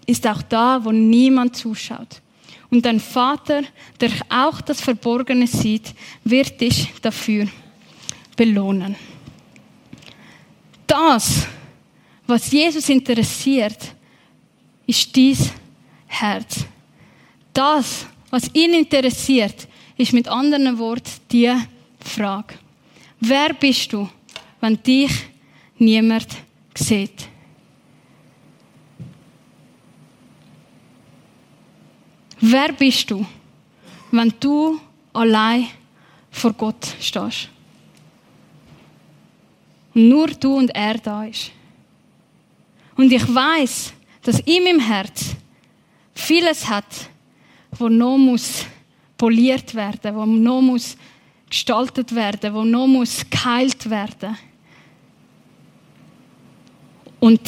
ist 0.06 0.26
auch 0.26 0.42
da, 0.42 0.82
wo 0.82 0.90
niemand 0.90 1.56
zuschaut. 1.56 2.22
Und 2.70 2.86
dein 2.86 3.00
Vater, 3.00 3.62
der 4.00 4.10
auch 4.28 4.60
das 4.60 4.80
Verborgene 4.80 5.46
sieht, 5.46 5.94
wird 6.24 6.60
dich 6.60 6.92
dafür 7.02 7.46
belohnen 8.36 8.96
das, 10.90 11.46
was 12.26 12.50
Jesus 12.50 12.88
interessiert, 12.88 13.94
ist 14.86 15.14
dies 15.14 15.52
Herz. 16.06 16.64
Das, 17.52 18.06
was 18.30 18.52
ihn 18.54 18.74
interessiert, 18.74 19.68
ist 19.96 20.12
mit 20.12 20.26
anderen 20.28 20.78
Worten 20.78 21.10
die 21.30 21.54
Frage. 22.00 22.54
Wer 23.20 23.52
bist 23.54 23.92
du, 23.92 24.08
wenn 24.60 24.82
dich 24.82 25.12
niemand 25.78 26.28
sieht? 26.74 27.28
Wer 32.40 32.72
bist 32.72 33.10
du, 33.10 33.24
wenn 34.10 34.32
du 34.40 34.80
allein 35.12 35.68
vor 36.30 36.52
Gott 36.54 36.96
stehst? 37.00 37.50
Und 39.94 40.08
nur 40.08 40.28
du 40.28 40.56
und 40.56 40.70
er 40.70 40.98
da 40.98 41.24
ist. 41.24 41.50
Und 42.96 43.12
ich 43.12 43.34
weiß, 43.34 43.92
dass 44.22 44.40
in 44.40 44.64
meinem 44.64 44.80
Herz 44.80 45.34
vieles 46.14 46.68
hat, 46.68 47.08
wo 47.72 47.88
noch 47.88 48.18
muss 48.18 48.66
poliert 49.16 49.74
werden, 49.74 50.14
wo 50.14 50.26
noch 50.26 50.60
muss 50.60 50.96
gestaltet 51.48 52.14
werden, 52.14 52.54
wo 52.54 52.64
noch 52.64 52.86
muss 52.86 53.24
geheilt 53.28 53.88
werden. 53.88 54.36
Und 57.18 57.40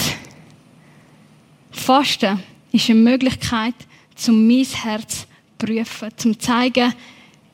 Fasten 1.71 2.43
ist 2.73 2.91
eine 2.91 3.01
Möglichkeit, 3.01 3.75
zum 4.15 4.47
mein 4.47 4.65
Herz 4.65 5.21
zu 5.21 5.27
prüfen, 5.59 6.11
zum 6.17 6.33
zu 6.33 6.39
zeigen, 6.39 6.93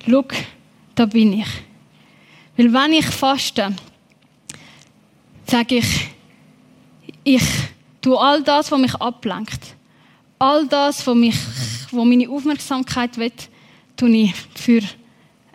schau, 0.06 0.24
da 0.94 1.06
bin 1.06 1.34
ich. 1.34 1.48
Weil 2.56 2.72
wenn 2.72 2.92
ich 2.92 3.06
faste, 3.06 3.74
sage 5.50 5.76
ich, 5.76 6.08
ich 7.24 7.42
tue 8.00 8.18
all 8.18 8.42
das, 8.42 8.70
was 8.70 8.80
mich 8.80 8.94
ablenkt, 8.94 9.74
all 10.38 10.66
das, 10.66 11.06
was 11.06 11.16
mich, 11.16 11.36
wo 11.90 12.04
meine 12.04 12.28
Aufmerksamkeit 12.28 13.16
will, 13.16 13.32
tue 13.96 14.10
ich 14.10 14.34
für 14.54 14.82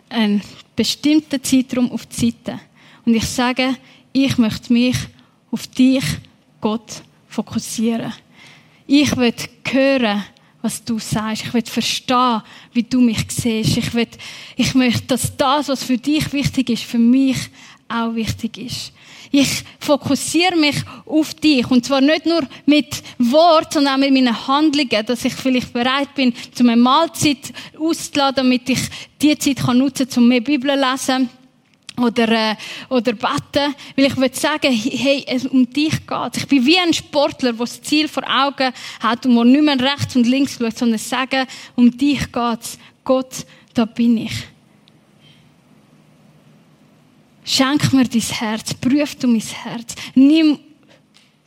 eine 0.08 0.40
bestimmten 0.76 1.42
Zeitraum 1.42 1.90
auf 1.90 2.06
die 2.06 2.30
Seite. 2.30 2.60
Und 3.04 3.14
ich 3.14 3.26
sage, 3.26 3.76
ich 4.12 4.38
möchte 4.38 4.72
mich 4.72 4.96
auf 5.50 5.66
dich, 5.66 6.04
Gott, 6.60 7.02
fokussieren. 7.28 8.12
Ich 8.86 9.16
will 9.16 9.34
hören, 9.70 10.24
was 10.62 10.82
du 10.84 10.98
sagst. 10.98 11.44
Ich 11.44 11.54
will 11.54 11.64
verstehen, 11.64 12.42
wie 12.72 12.82
du 12.82 13.00
mich 13.00 13.26
siehst. 13.28 13.76
Ich, 13.76 13.92
will, 13.94 14.08
ich 14.56 14.74
möchte, 14.74 15.06
dass 15.06 15.36
das, 15.36 15.68
was 15.68 15.84
für 15.84 15.98
dich 15.98 16.32
wichtig 16.32 16.70
ist, 16.70 16.84
für 16.84 16.98
mich 16.98 17.36
auch 17.88 18.14
wichtig 18.14 18.58
ist. 18.58 18.92
Ich 19.36 19.64
fokussiere 19.80 20.54
mich 20.54 20.76
auf 21.04 21.34
dich. 21.34 21.68
Und 21.68 21.84
zwar 21.84 22.00
nicht 22.00 22.24
nur 22.24 22.42
mit 22.66 23.02
Wort, 23.18 23.72
sondern 23.72 23.94
auch 23.94 23.98
mit 23.98 24.12
meinen 24.12 24.46
Handlungen, 24.46 25.04
dass 25.04 25.24
ich 25.24 25.34
vielleicht 25.34 25.72
bereit 25.72 26.14
bin, 26.14 26.32
zu 26.54 26.62
einer 26.62 26.76
Mahlzeit 26.76 27.52
auszuladen, 27.76 28.36
damit 28.36 28.68
ich 28.68 28.78
die 29.20 29.36
Zeit 29.36 29.66
nutzen 29.74 30.08
kann, 30.08 30.22
um 30.22 30.28
mehr 30.28 30.40
Bibel 30.40 30.70
zu 30.70 30.88
lesen 30.88 31.28
oder, 32.00 32.28
äh, 32.28 32.54
oder 32.88 33.12
beten, 33.12 33.74
weil 33.96 34.04
ich 34.04 34.16
will 34.16 34.32
sagen, 34.32 34.72
hey, 34.72 35.24
es 35.26 35.46
um 35.46 35.68
dich 35.68 36.06
geht. 36.06 36.36
Ich 36.36 36.46
bin 36.46 36.64
wie 36.64 36.78
ein 36.78 36.94
Sportler, 36.94 37.54
der 37.54 37.58
das 37.58 37.82
Ziel 37.82 38.06
vor 38.06 38.22
Augen 38.28 38.72
hat 39.00 39.26
und 39.26 39.34
der 39.34 39.44
nicht 39.46 39.64
mehr 39.64 39.80
rechts 39.80 40.14
und 40.14 40.28
links 40.28 40.58
schaut, 40.60 40.78
sondern 40.78 41.00
sagen, 41.00 41.44
um 41.74 41.90
dich 41.90 42.30
geht's. 42.30 42.78
Gott, 43.02 43.44
da 43.74 43.84
bin 43.84 44.16
ich. 44.18 44.53
Schenk 47.44 47.92
mir 47.92 48.08
dein 48.08 48.20
Herz, 48.20 48.74
prüf 48.74 49.16
du 49.16 49.26
mein 49.26 49.40
Herz. 49.40 49.94
Nimm 50.14 50.58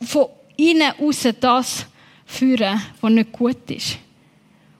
von 0.00 0.26
innen 0.56 0.92
raus 1.00 1.26
das 1.40 1.86
führen, 2.24 2.80
was 3.00 3.10
nicht 3.10 3.32
gut 3.32 3.70
ist. 3.70 3.98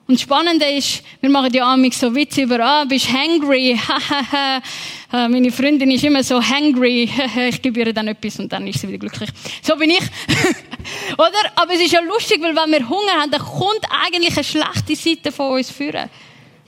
Und 0.07 0.15
das 0.15 0.21
Spannende 0.23 0.65
ist, 0.65 1.03
wir 1.21 1.29
machen 1.29 1.53
ja 1.53 1.71
amig 1.71 1.93
so 1.93 2.15
Witze 2.15 2.41
über, 2.41 2.59
ah, 2.59 2.83
bist 2.85 3.11
hangry, 3.13 3.71
äh, 5.13 5.27
Meine 5.27 5.51
Freundin 5.51 5.91
ist 5.91 6.03
immer 6.03 6.23
so 6.23 6.41
hangry, 6.41 7.07
ich 7.49 7.61
gebe 7.61 7.81
ihr 7.81 7.93
dann 7.93 8.07
etwas 8.07 8.39
und 8.39 8.51
dann 8.51 8.65
ist 8.65 8.79
sie 8.79 8.87
wieder 8.87 8.97
glücklich. 8.97 9.29
So 9.61 9.75
bin 9.75 9.91
ich. 9.91 10.01
Oder? 11.13 11.51
Aber 11.53 11.73
es 11.73 11.81
ist 11.81 11.91
ja 11.91 11.99
lustig, 11.99 12.41
weil 12.41 12.55
wenn 12.55 12.71
wir 12.71 12.89
Hunger 12.89 13.21
haben, 13.21 13.29
dann 13.29 13.41
kommt 13.41 13.85
eigentlich 14.03 14.33
eine 14.33 14.43
schlechte 14.43 14.95
Seite 14.95 15.31
von 15.31 15.51
uns 15.51 15.69
führen. 15.69 16.09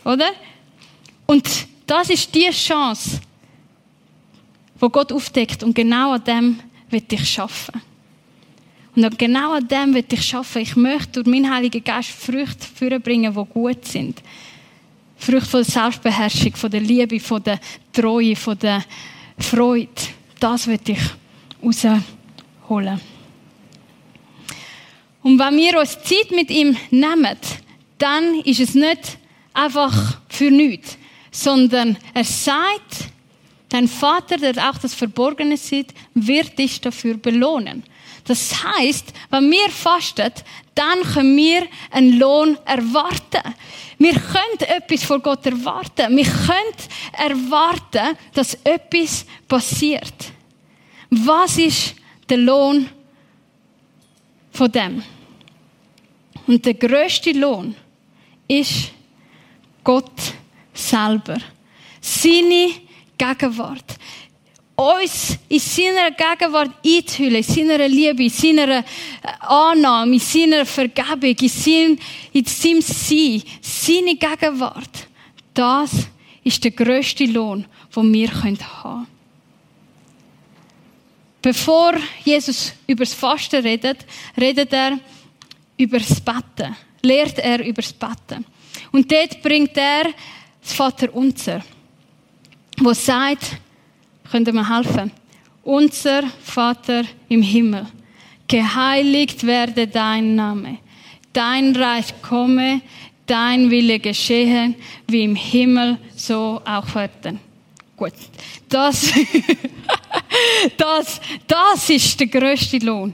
Oder? 0.05 0.29
Und 1.25 1.49
das 1.87 2.11
ist 2.11 2.35
die 2.35 2.49
Chance, 2.51 3.21
wo 4.81 4.89
Gott 4.89 5.13
aufdeckt 5.13 5.63
und 5.63 5.75
genau 5.75 6.13
an 6.13 6.23
dem 6.23 6.59
wird 6.89 7.13
ich 7.13 7.29
schaffen. 7.29 7.81
Und 8.95 9.17
genau 9.17 9.53
an 9.53 9.67
dem 9.67 9.93
wird 9.93 10.11
ich 10.11 10.25
schaffen. 10.25 10.63
Ich 10.63 10.75
möchte 10.75 11.23
durch 11.23 11.27
meinen 11.27 11.53
Heiligen 11.53 11.83
Geist 11.83 12.09
Früchte 12.09 12.67
vorbringen, 12.75 13.33
die 13.33 13.53
gut 13.53 13.85
sind. 13.85 14.21
Früchte 15.17 15.49
von 15.49 15.63
der 15.63 15.71
Selbstbeherrschung, 15.71 16.55
von 16.55 16.71
der 16.71 16.81
Liebe, 16.81 17.19
von 17.19 17.43
der 17.43 17.59
Treue, 17.93 18.35
von 18.35 18.57
der 18.57 18.83
Freude. 19.37 19.89
Das 20.39 20.67
wird 20.67 20.89
ich 20.89 20.99
rausholen. 21.63 22.99
Und 25.21 25.37
wenn 25.37 25.57
wir 25.57 25.79
uns 25.79 26.01
Zeit 26.01 26.31
mit 26.31 26.49
ihm 26.49 26.75
nehmen, 26.89 27.37
dann 27.99 28.39
ist 28.43 28.59
es 28.59 28.73
nicht 28.73 29.19
einfach 29.53 30.17
für 30.27 30.49
nichts, 30.49 30.97
sondern 31.29 31.95
er 32.15 32.23
sagt, 32.23 33.11
Dein 33.71 33.87
Vater, 33.87 34.35
der 34.35 34.69
auch 34.69 34.77
das 34.77 34.93
Verborgene 34.93 35.55
sieht, 35.55 35.93
wird 36.13 36.59
dich 36.59 36.81
dafür 36.81 37.15
belohnen. 37.15 37.83
Das 38.25 38.61
heißt, 38.65 39.13
wenn 39.29 39.49
wir 39.49 39.69
fasten, 39.69 40.29
dann 40.75 41.01
können 41.03 41.37
wir 41.37 41.63
einen 41.89 42.19
Lohn 42.19 42.57
erwarten. 42.65 43.55
Wir 43.97 44.11
können 44.11 44.59
etwas 44.59 45.05
vor 45.05 45.21
Gott 45.21 45.45
erwarten. 45.45 46.17
Wir 46.17 46.25
können 46.25 46.75
erwarten, 47.13 48.17
dass 48.33 48.55
etwas 48.55 49.25
passiert. 49.47 50.15
Was 51.09 51.57
ist 51.57 51.95
der 52.27 52.39
Lohn 52.39 52.89
von 54.51 54.69
dem? 54.69 55.01
Und 56.45 56.65
der 56.65 56.73
größte 56.73 57.31
Lohn 57.31 57.73
ist 58.49 58.91
Gott 59.81 60.11
selber. 60.73 61.37
Seine 62.01 62.90
Gegenwart. 63.21 63.95
Uns 64.75 65.37
in 65.47 65.59
seiner 65.59 66.09
Gegenwart 66.11 66.71
einzuhüllen, 66.83 67.35
in 67.35 67.43
seiner 67.43 67.87
Liebe, 67.87 68.23
in 68.23 68.29
seiner 68.29 68.79
äh, 68.79 68.83
Annahme, 69.41 70.13
in 70.13 70.19
seiner 70.19 70.65
Vergebung, 70.65 71.35
in 71.39 71.49
seinem, 71.49 71.99
in 72.33 72.45
seinem 72.45 72.81
Sein, 72.81 73.43
seine 73.61 74.15
Gegenwart. 74.15 75.07
Das 75.53 75.91
ist 76.43 76.63
der 76.63 76.71
grösste 76.71 77.25
Lohn, 77.25 77.65
den 77.95 78.13
wir 78.13 78.33
haben 78.33 78.57
können. 78.57 79.07
Bevor 81.43 81.93
Jesus 82.23 82.73
über 82.87 83.03
das 83.03 83.13
Fasten 83.13 83.61
redet, 83.63 84.05
redet 84.39 84.73
er 84.73 84.99
über 85.77 85.99
das 85.99 86.19
Betten. 86.21 86.75
Lehrt 87.03 87.37
er 87.39 87.63
über 87.63 87.81
das 87.81 87.93
Betten. 87.93 88.45
Und 88.91 89.11
dort 89.11 89.41
bringt 89.41 89.75
er 89.77 90.05
das 90.61 90.73
Vater 90.73 91.13
unser 91.13 91.61
wo 92.83 92.93
sagt, 92.93 93.57
könnt 94.31 94.47
ihr 94.47 94.53
mir 94.53 94.67
helfen? 94.67 95.11
Unser 95.63 96.23
Vater 96.43 97.03
im 97.29 97.41
Himmel, 97.41 97.85
geheiligt 98.47 99.45
werde 99.45 99.87
dein 99.87 100.35
Name, 100.35 100.79
dein 101.31 101.75
Reich 101.75 102.19
komme, 102.21 102.81
dein 103.27 103.69
Wille 103.69 103.99
geschehe, 103.99 104.73
wie 105.07 105.23
im 105.23 105.35
Himmel, 105.35 105.97
so 106.15 106.61
auch 106.65 106.83
auf 106.83 106.95
Erden. 106.95 107.39
Gut, 107.95 108.13
das, 108.67 109.11
das, 110.77 111.21
das 111.47 111.89
ist 111.89 112.19
der 112.19 112.27
größte 112.27 112.79
Lohn, 112.79 113.13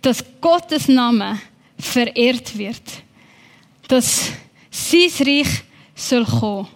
dass 0.00 0.24
Gottes 0.40 0.86
Name 0.86 1.40
verehrt 1.76 2.56
wird, 2.56 2.82
dass 3.88 4.30
sein 4.70 5.10
Reich 5.26 5.64
soll 5.96 6.24
kommen 6.24 6.68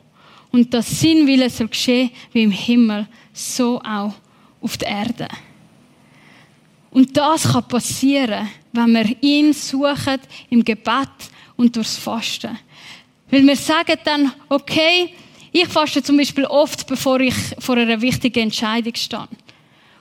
und 0.56 0.72
dass 0.72 1.02
sein 1.02 1.26
Wille 1.26 1.50
soll 1.50 1.68
geschehen 1.68 2.10
wie 2.32 2.44
im 2.44 2.50
Himmel, 2.50 3.06
so 3.30 3.78
auch 3.80 4.14
auf 4.62 4.78
der 4.78 4.88
Erde. 4.88 5.28
Und 6.90 7.14
das 7.14 7.52
kann 7.52 7.68
passieren, 7.68 8.48
wenn 8.72 8.92
wir 8.92 9.16
ihn 9.20 9.52
suchen 9.52 10.18
im 10.48 10.64
Gebet 10.64 11.10
und 11.58 11.76
durchs 11.76 11.98
Fasten. 11.98 12.58
Weil 13.30 13.46
wir 13.46 13.56
sagen 13.56 13.98
dann, 14.02 14.32
okay, 14.48 15.10
ich 15.52 15.68
faste 15.68 16.02
zum 16.02 16.16
Beispiel 16.16 16.46
oft, 16.46 16.86
bevor 16.86 17.20
ich 17.20 17.34
vor 17.58 17.76
einer 17.76 18.00
wichtigen 18.00 18.44
Entscheidung 18.44 18.94
stehe. 18.94 19.28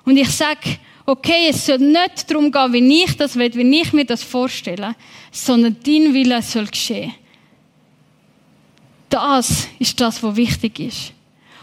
Und 0.05 0.15
ich 0.15 0.29
sage, 0.29 0.77
okay, 1.05 1.49
es 1.49 1.65
soll 1.65 1.79
nicht 1.79 2.31
darum 2.31 2.49
gehen, 2.49 2.71
wie 2.71 3.03
ich 3.03 3.17
das 3.17 3.35
will, 3.35 3.53
wie 3.55 3.81
ich 3.81 3.91
mir 3.91 4.05
das 4.05 4.23
vorstelle, 4.23 4.95
sondern 5.33 5.75
dein 5.85 6.13
Wille 6.13 6.41
soll 6.41 6.67
geschehen. 6.67 7.13
Das 9.09 9.67
ist 9.79 9.99
das, 9.99 10.21
was 10.21 10.35
wichtig 10.35 10.79
ist. 10.79 11.13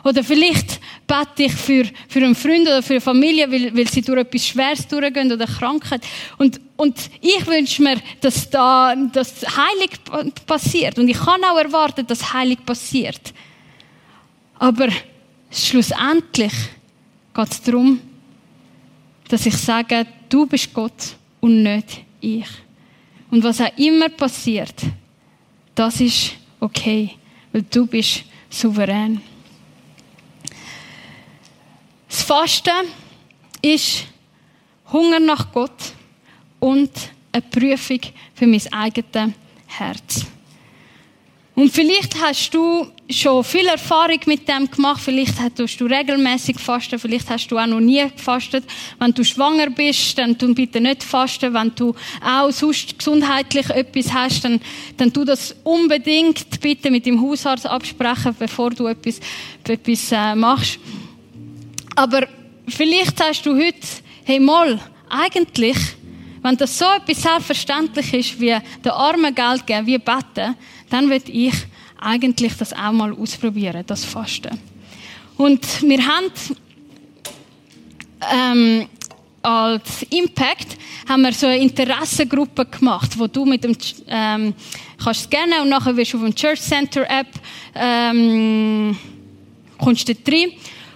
Oder 0.04 0.24
vielleicht 0.24 0.80
bete 1.06 1.44
ich 1.44 1.52
für, 1.52 1.84
für 2.08 2.18
einen 2.18 2.34
Freund 2.34 2.62
oder 2.62 2.82
für 2.82 2.94
eine 2.94 3.00
Familie, 3.00 3.50
weil, 3.50 3.76
weil 3.76 3.88
sie 3.88 4.02
durch 4.02 4.20
etwas 4.20 4.46
Schweres 4.48 4.88
durchgehen 4.88 5.30
oder 5.30 5.46
Krankheit. 5.46 6.02
Und, 6.38 6.60
und 6.76 6.98
ich 7.20 7.46
wünsche 7.46 7.82
mir, 7.82 7.98
dass 8.20 8.50
da, 8.50 8.94
dass 8.96 9.42
heilig 9.42 9.90
passiert. 10.44 10.98
Und 10.98 11.08
ich 11.08 11.18
kann 11.18 11.44
auch 11.44 11.56
erwarten, 11.56 12.04
dass 12.06 12.32
heilig 12.32 12.64
passiert. 12.66 13.32
Aber 14.58 14.88
schlussendlich 15.50 16.52
geht 17.34 17.50
es 17.50 17.62
darum, 17.62 18.00
dass 19.28 19.46
ich 19.46 19.56
sage, 19.56 20.06
du 20.28 20.46
bist 20.46 20.74
Gott 20.74 21.16
und 21.40 21.62
nicht 21.62 22.02
ich. 22.20 22.48
Und 23.30 23.44
was 23.44 23.60
auch 23.60 23.78
immer 23.78 24.08
passiert, 24.08 24.74
das 25.74 26.00
ist 26.00 26.32
okay 26.58 27.16
weil 27.52 27.62
du 27.62 27.86
bist 27.86 28.24
souverän. 28.50 29.20
Das 32.08 32.22
Fasten 32.22 32.88
ist 33.60 34.04
Hunger 34.92 35.20
nach 35.20 35.50
Gott 35.52 35.92
und 36.60 36.90
eine 37.32 37.42
Prüfung 37.42 38.00
für 38.34 38.46
mein 38.46 38.72
eigenes 38.72 39.32
Herz. 39.66 40.26
Und 41.54 41.70
vielleicht 41.70 42.18
hast 42.18 42.54
du 42.54 42.86
schon 43.10 43.44
viel 43.44 43.66
Erfahrung 43.66 44.18
mit 44.24 44.48
dem 44.48 44.70
gemacht. 44.70 45.02
Vielleicht 45.04 45.34
hast 45.38 45.76
du 45.78 45.84
regelmäßig 45.84 46.58
fasten. 46.58 46.98
Vielleicht 46.98 47.28
hast 47.28 47.48
du 47.48 47.58
auch 47.58 47.66
noch 47.66 47.80
nie 47.80 48.02
gefastet. 48.08 48.64
Wenn 48.98 49.12
du 49.12 49.22
schwanger 49.22 49.68
bist, 49.68 50.16
dann 50.16 50.38
tu 50.38 50.54
bitte 50.54 50.80
nicht 50.80 51.02
fasten. 51.02 51.52
Wenn 51.52 51.74
du 51.74 51.94
auch 52.24 52.50
sonst 52.50 52.98
gesundheitlich 52.98 53.68
etwas 53.68 54.12
hast, 54.14 54.44
dann, 54.44 54.60
dann 54.96 55.12
tu 55.12 55.26
das 55.26 55.54
unbedingt 55.62 56.58
bitte 56.60 56.90
mit 56.90 57.04
dem 57.04 57.20
Hausarzt 57.20 57.66
absprechen, 57.66 58.34
bevor 58.38 58.70
du 58.70 58.86
etwas, 58.86 59.20
etwas 59.68 60.10
äh, 60.10 60.34
machst. 60.34 60.78
Aber 61.94 62.26
vielleicht 62.66 63.22
hast 63.22 63.44
du 63.44 63.54
heute, 63.54 63.86
hey 64.24 64.40
mal, 64.40 64.80
eigentlich, 65.10 65.76
wenn 66.40 66.56
das 66.56 66.78
so 66.78 66.86
etwas 66.86 67.22
selbstverständlich 67.22 68.14
ist, 68.14 68.40
wie 68.40 68.56
der 68.82 68.94
Armen 68.94 69.34
Geld 69.34 69.66
geben, 69.66 69.86
wie 69.86 69.98
beten, 69.98 70.56
dann 70.92 71.08
würde 71.08 71.30
ich 71.32 71.54
eigentlich 72.00 72.56
das 72.56 72.72
auch 72.72 72.92
mal 72.92 73.12
ausprobieren, 73.12 73.84
das 73.86 74.04
Fasten. 74.04 74.58
Und 75.36 75.82
wir 75.82 76.06
haben 76.06 76.30
ähm, 78.32 78.88
als 79.42 80.04
Impact 80.10 80.76
haben 81.08 81.22
wir 81.22 81.32
so 81.32 81.46
eine 81.46 81.58
Interessengruppe 81.58 82.64
gemacht, 82.66 83.18
wo 83.18 83.26
du 83.26 83.44
mit 83.44 83.64
dem 83.64 83.76
ähm, 84.06 84.54
kannst 85.02 85.24
scannen 85.24 85.62
und 85.62 85.68
nachher 85.68 85.96
wirst 85.96 86.12
du 86.12 86.18
auf 86.18 86.24
dem 86.24 86.34
Church 86.34 86.60
Center 86.60 87.08
App 87.10 87.28
ähm, 87.74 88.96
du 89.78 89.86
rein. 89.86 90.52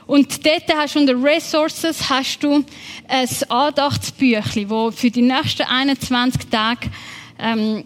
Und 0.06 0.46
dort 0.46 0.76
hast 0.76 0.94
du 0.94 1.00
unter 1.00 1.20
Resources 1.20 2.08
hast 2.08 2.38
du 2.38 2.64
ein 3.08 3.28
Andachtsbüchlein, 3.48 4.70
wo 4.70 4.92
für 4.92 5.10
die 5.10 5.22
nächsten 5.22 5.62
21 5.62 6.46
Tage 6.48 6.88
ähm, 7.40 7.82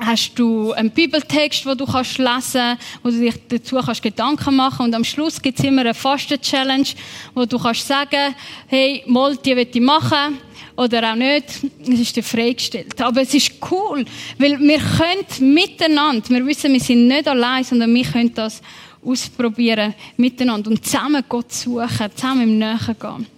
hast 0.00 0.32
du 0.34 0.72
einen 0.72 0.90
Bibeltext, 0.90 1.64
wo 1.66 1.74
du 1.74 1.86
kannst 1.86 2.18
lesen, 2.18 2.76
wo 3.02 3.10
du 3.10 3.18
dich 3.18 3.34
dazu 3.48 3.76
kannst 3.76 4.02
Gedanken 4.02 4.56
machen 4.56 4.86
und 4.86 4.94
am 4.94 5.04
Schluss 5.04 5.40
gibt 5.40 5.58
es 5.58 5.64
immer 5.64 5.82
eine 5.82 5.94
Fasten-Challenge, 5.94 6.88
wo 7.34 7.44
du 7.44 7.58
kannst 7.58 7.86
sagen, 7.86 8.34
hey, 8.66 9.02
mal, 9.06 9.36
die 9.36 9.56
will 9.56 9.68
ich 9.72 9.80
machen 9.80 10.38
oder 10.76 11.12
auch 11.12 11.16
nicht, 11.16 11.44
es 11.82 12.00
ist 12.00 12.16
dir 12.16 12.22
freigestellt. 12.22 13.00
Aber 13.00 13.22
es 13.22 13.32
ist 13.34 13.52
cool, 13.70 14.04
weil 14.38 14.58
wir 14.58 14.78
können 14.78 15.54
miteinander, 15.54 16.28
wir 16.30 16.44
wissen, 16.46 16.72
wir 16.72 16.80
sind 16.80 17.06
nicht 17.06 17.28
allein, 17.28 17.62
sondern 17.62 17.94
wir 17.94 18.04
können 18.04 18.34
das 18.34 18.60
ausprobieren 19.04 19.94
miteinander 20.16 20.70
und 20.70 20.84
zusammen 20.84 21.22
Gott 21.28 21.52
suchen, 21.52 22.10
zusammen 22.14 22.42
im 22.42 22.58
Nähen 22.58 22.96
gehen. 22.98 23.33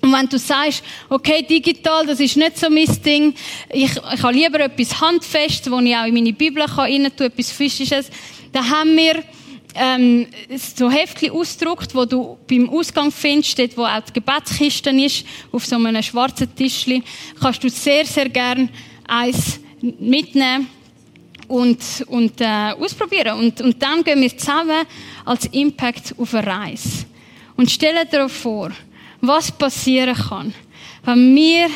Und 0.00 0.12
wenn 0.12 0.28
du 0.28 0.38
sagst, 0.38 0.82
okay, 1.08 1.42
digital, 1.42 2.06
das 2.06 2.20
ist 2.20 2.36
nicht 2.36 2.58
so 2.58 2.70
mein 2.70 2.86
Ding, 3.02 3.34
ich, 3.70 3.90
ich 3.96 4.22
habe 4.22 4.32
lieber 4.32 4.60
etwas 4.60 5.00
Handfestes, 5.00 5.70
wo 5.70 5.80
ich 5.80 5.96
auch 5.96 6.06
in 6.06 6.14
meine 6.14 6.32
Bibel 6.32 6.64
kann 6.64 6.78
rein 6.78 7.10
tun, 7.16 7.26
etwas 7.26 7.50
Physisches, 7.50 8.10
dann 8.52 8.70
haben 8.70 8.96
wir 8.96 9.22
ähm, 9.74 10.26
so 10.56 10.90
Heftchen 10.90 11.30
ausgedruckt, 11.30 11.94
wo 11.94 12.04
du 12.04 12.38
beim 12.48 12.68
Ausgang 12.70 13.10
findest, 13.10 13.58
dort 13.58 13.76
wo 13.76 13.84
auch 13.84 14.00
die 14.00 14.12
Gebetskiste 14.12 14.90
ist, 14.90 15.24
auf 15.52 15.66
so 15.66 15.76
einem 15.76 16.02
schwarzen 16.02 16.54
Tischli, 16.54 17.02
kannst 17.40 17.62
du 17.62 17.68
sehr, 17.68 18.04
sehr 18.06 18.28
gern 18.28 18.68
eins 19.06 19.60
mitnehmen 19.80 20.68
und, 21.48 21.78
und 22.08 22.40
äh, 22.40 22.72
ausprobieren. 22.78 23.38
Und, 23.38 23.60
und 23.60 23.82
dann 23.82 24.04
gehen 24.04 24.20
wir 24.20 24.36
zusammen 24.36 24.84
als 25.24 25.46
Impact 25.46 26.14
auf 26.18 26.34
eine 26.34 26.46
Reise. 26.46 27.06
Und 27.56 27.70
stell 27.70 28.04
dir 28.06 28.28
vor, 28.28 28.70
was 29.20 29.50
passieren 29.50 30.14
kann, 30.14 30.54
wenn 31.04 31.34
wir 31.34 31.68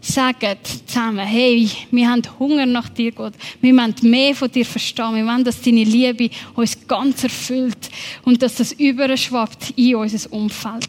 sagen 0.00 0.56
zusammen, 0.62 1.26
hey, 1.26 1.68
wir 1.90 2.08
haben 2.08 2.22
Hunger 2.38 2.66
nach 2.66 2.88
dir, 2.88 3.12
Gott. 3.12 3.34
Wir 3.60 3.76
wollen 3.76 3.94
mehr 4.02 4.34
von 4.34 4.50
dir 4.50 4.64
verstehen. 4.64 5.14
Wir 5.14 5.26
wollen, 5.26 5.44
dass 5.44 5.60
deine 5.60 5.84
Liebe 5.84 6.30
uns 6.54 6.78
ganz 6.86 7.24
erfüllt 7.24 7.90
und 8.24 8.40
dass 8.40 8.56
das 8.56 8.72
überschwappt 8.72 9.74
in 9.76 9.96
unser 9.96 10.32
Umfeld. 10.32 10.88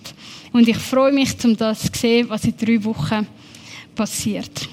Und 0.54 0.67
ich 0.67 0.78
freue 0.78 1.12
mich, 1.12 1.34
um 1.43 1.56
das 1.58 1.91
zu 1.91 2.00
sehen, 2.00 2.30
was 2.30 2.45
in 2.45 2.56
drei 2.58 2.84
Wochen 2.84 3.28
passiert. 3.95 4.69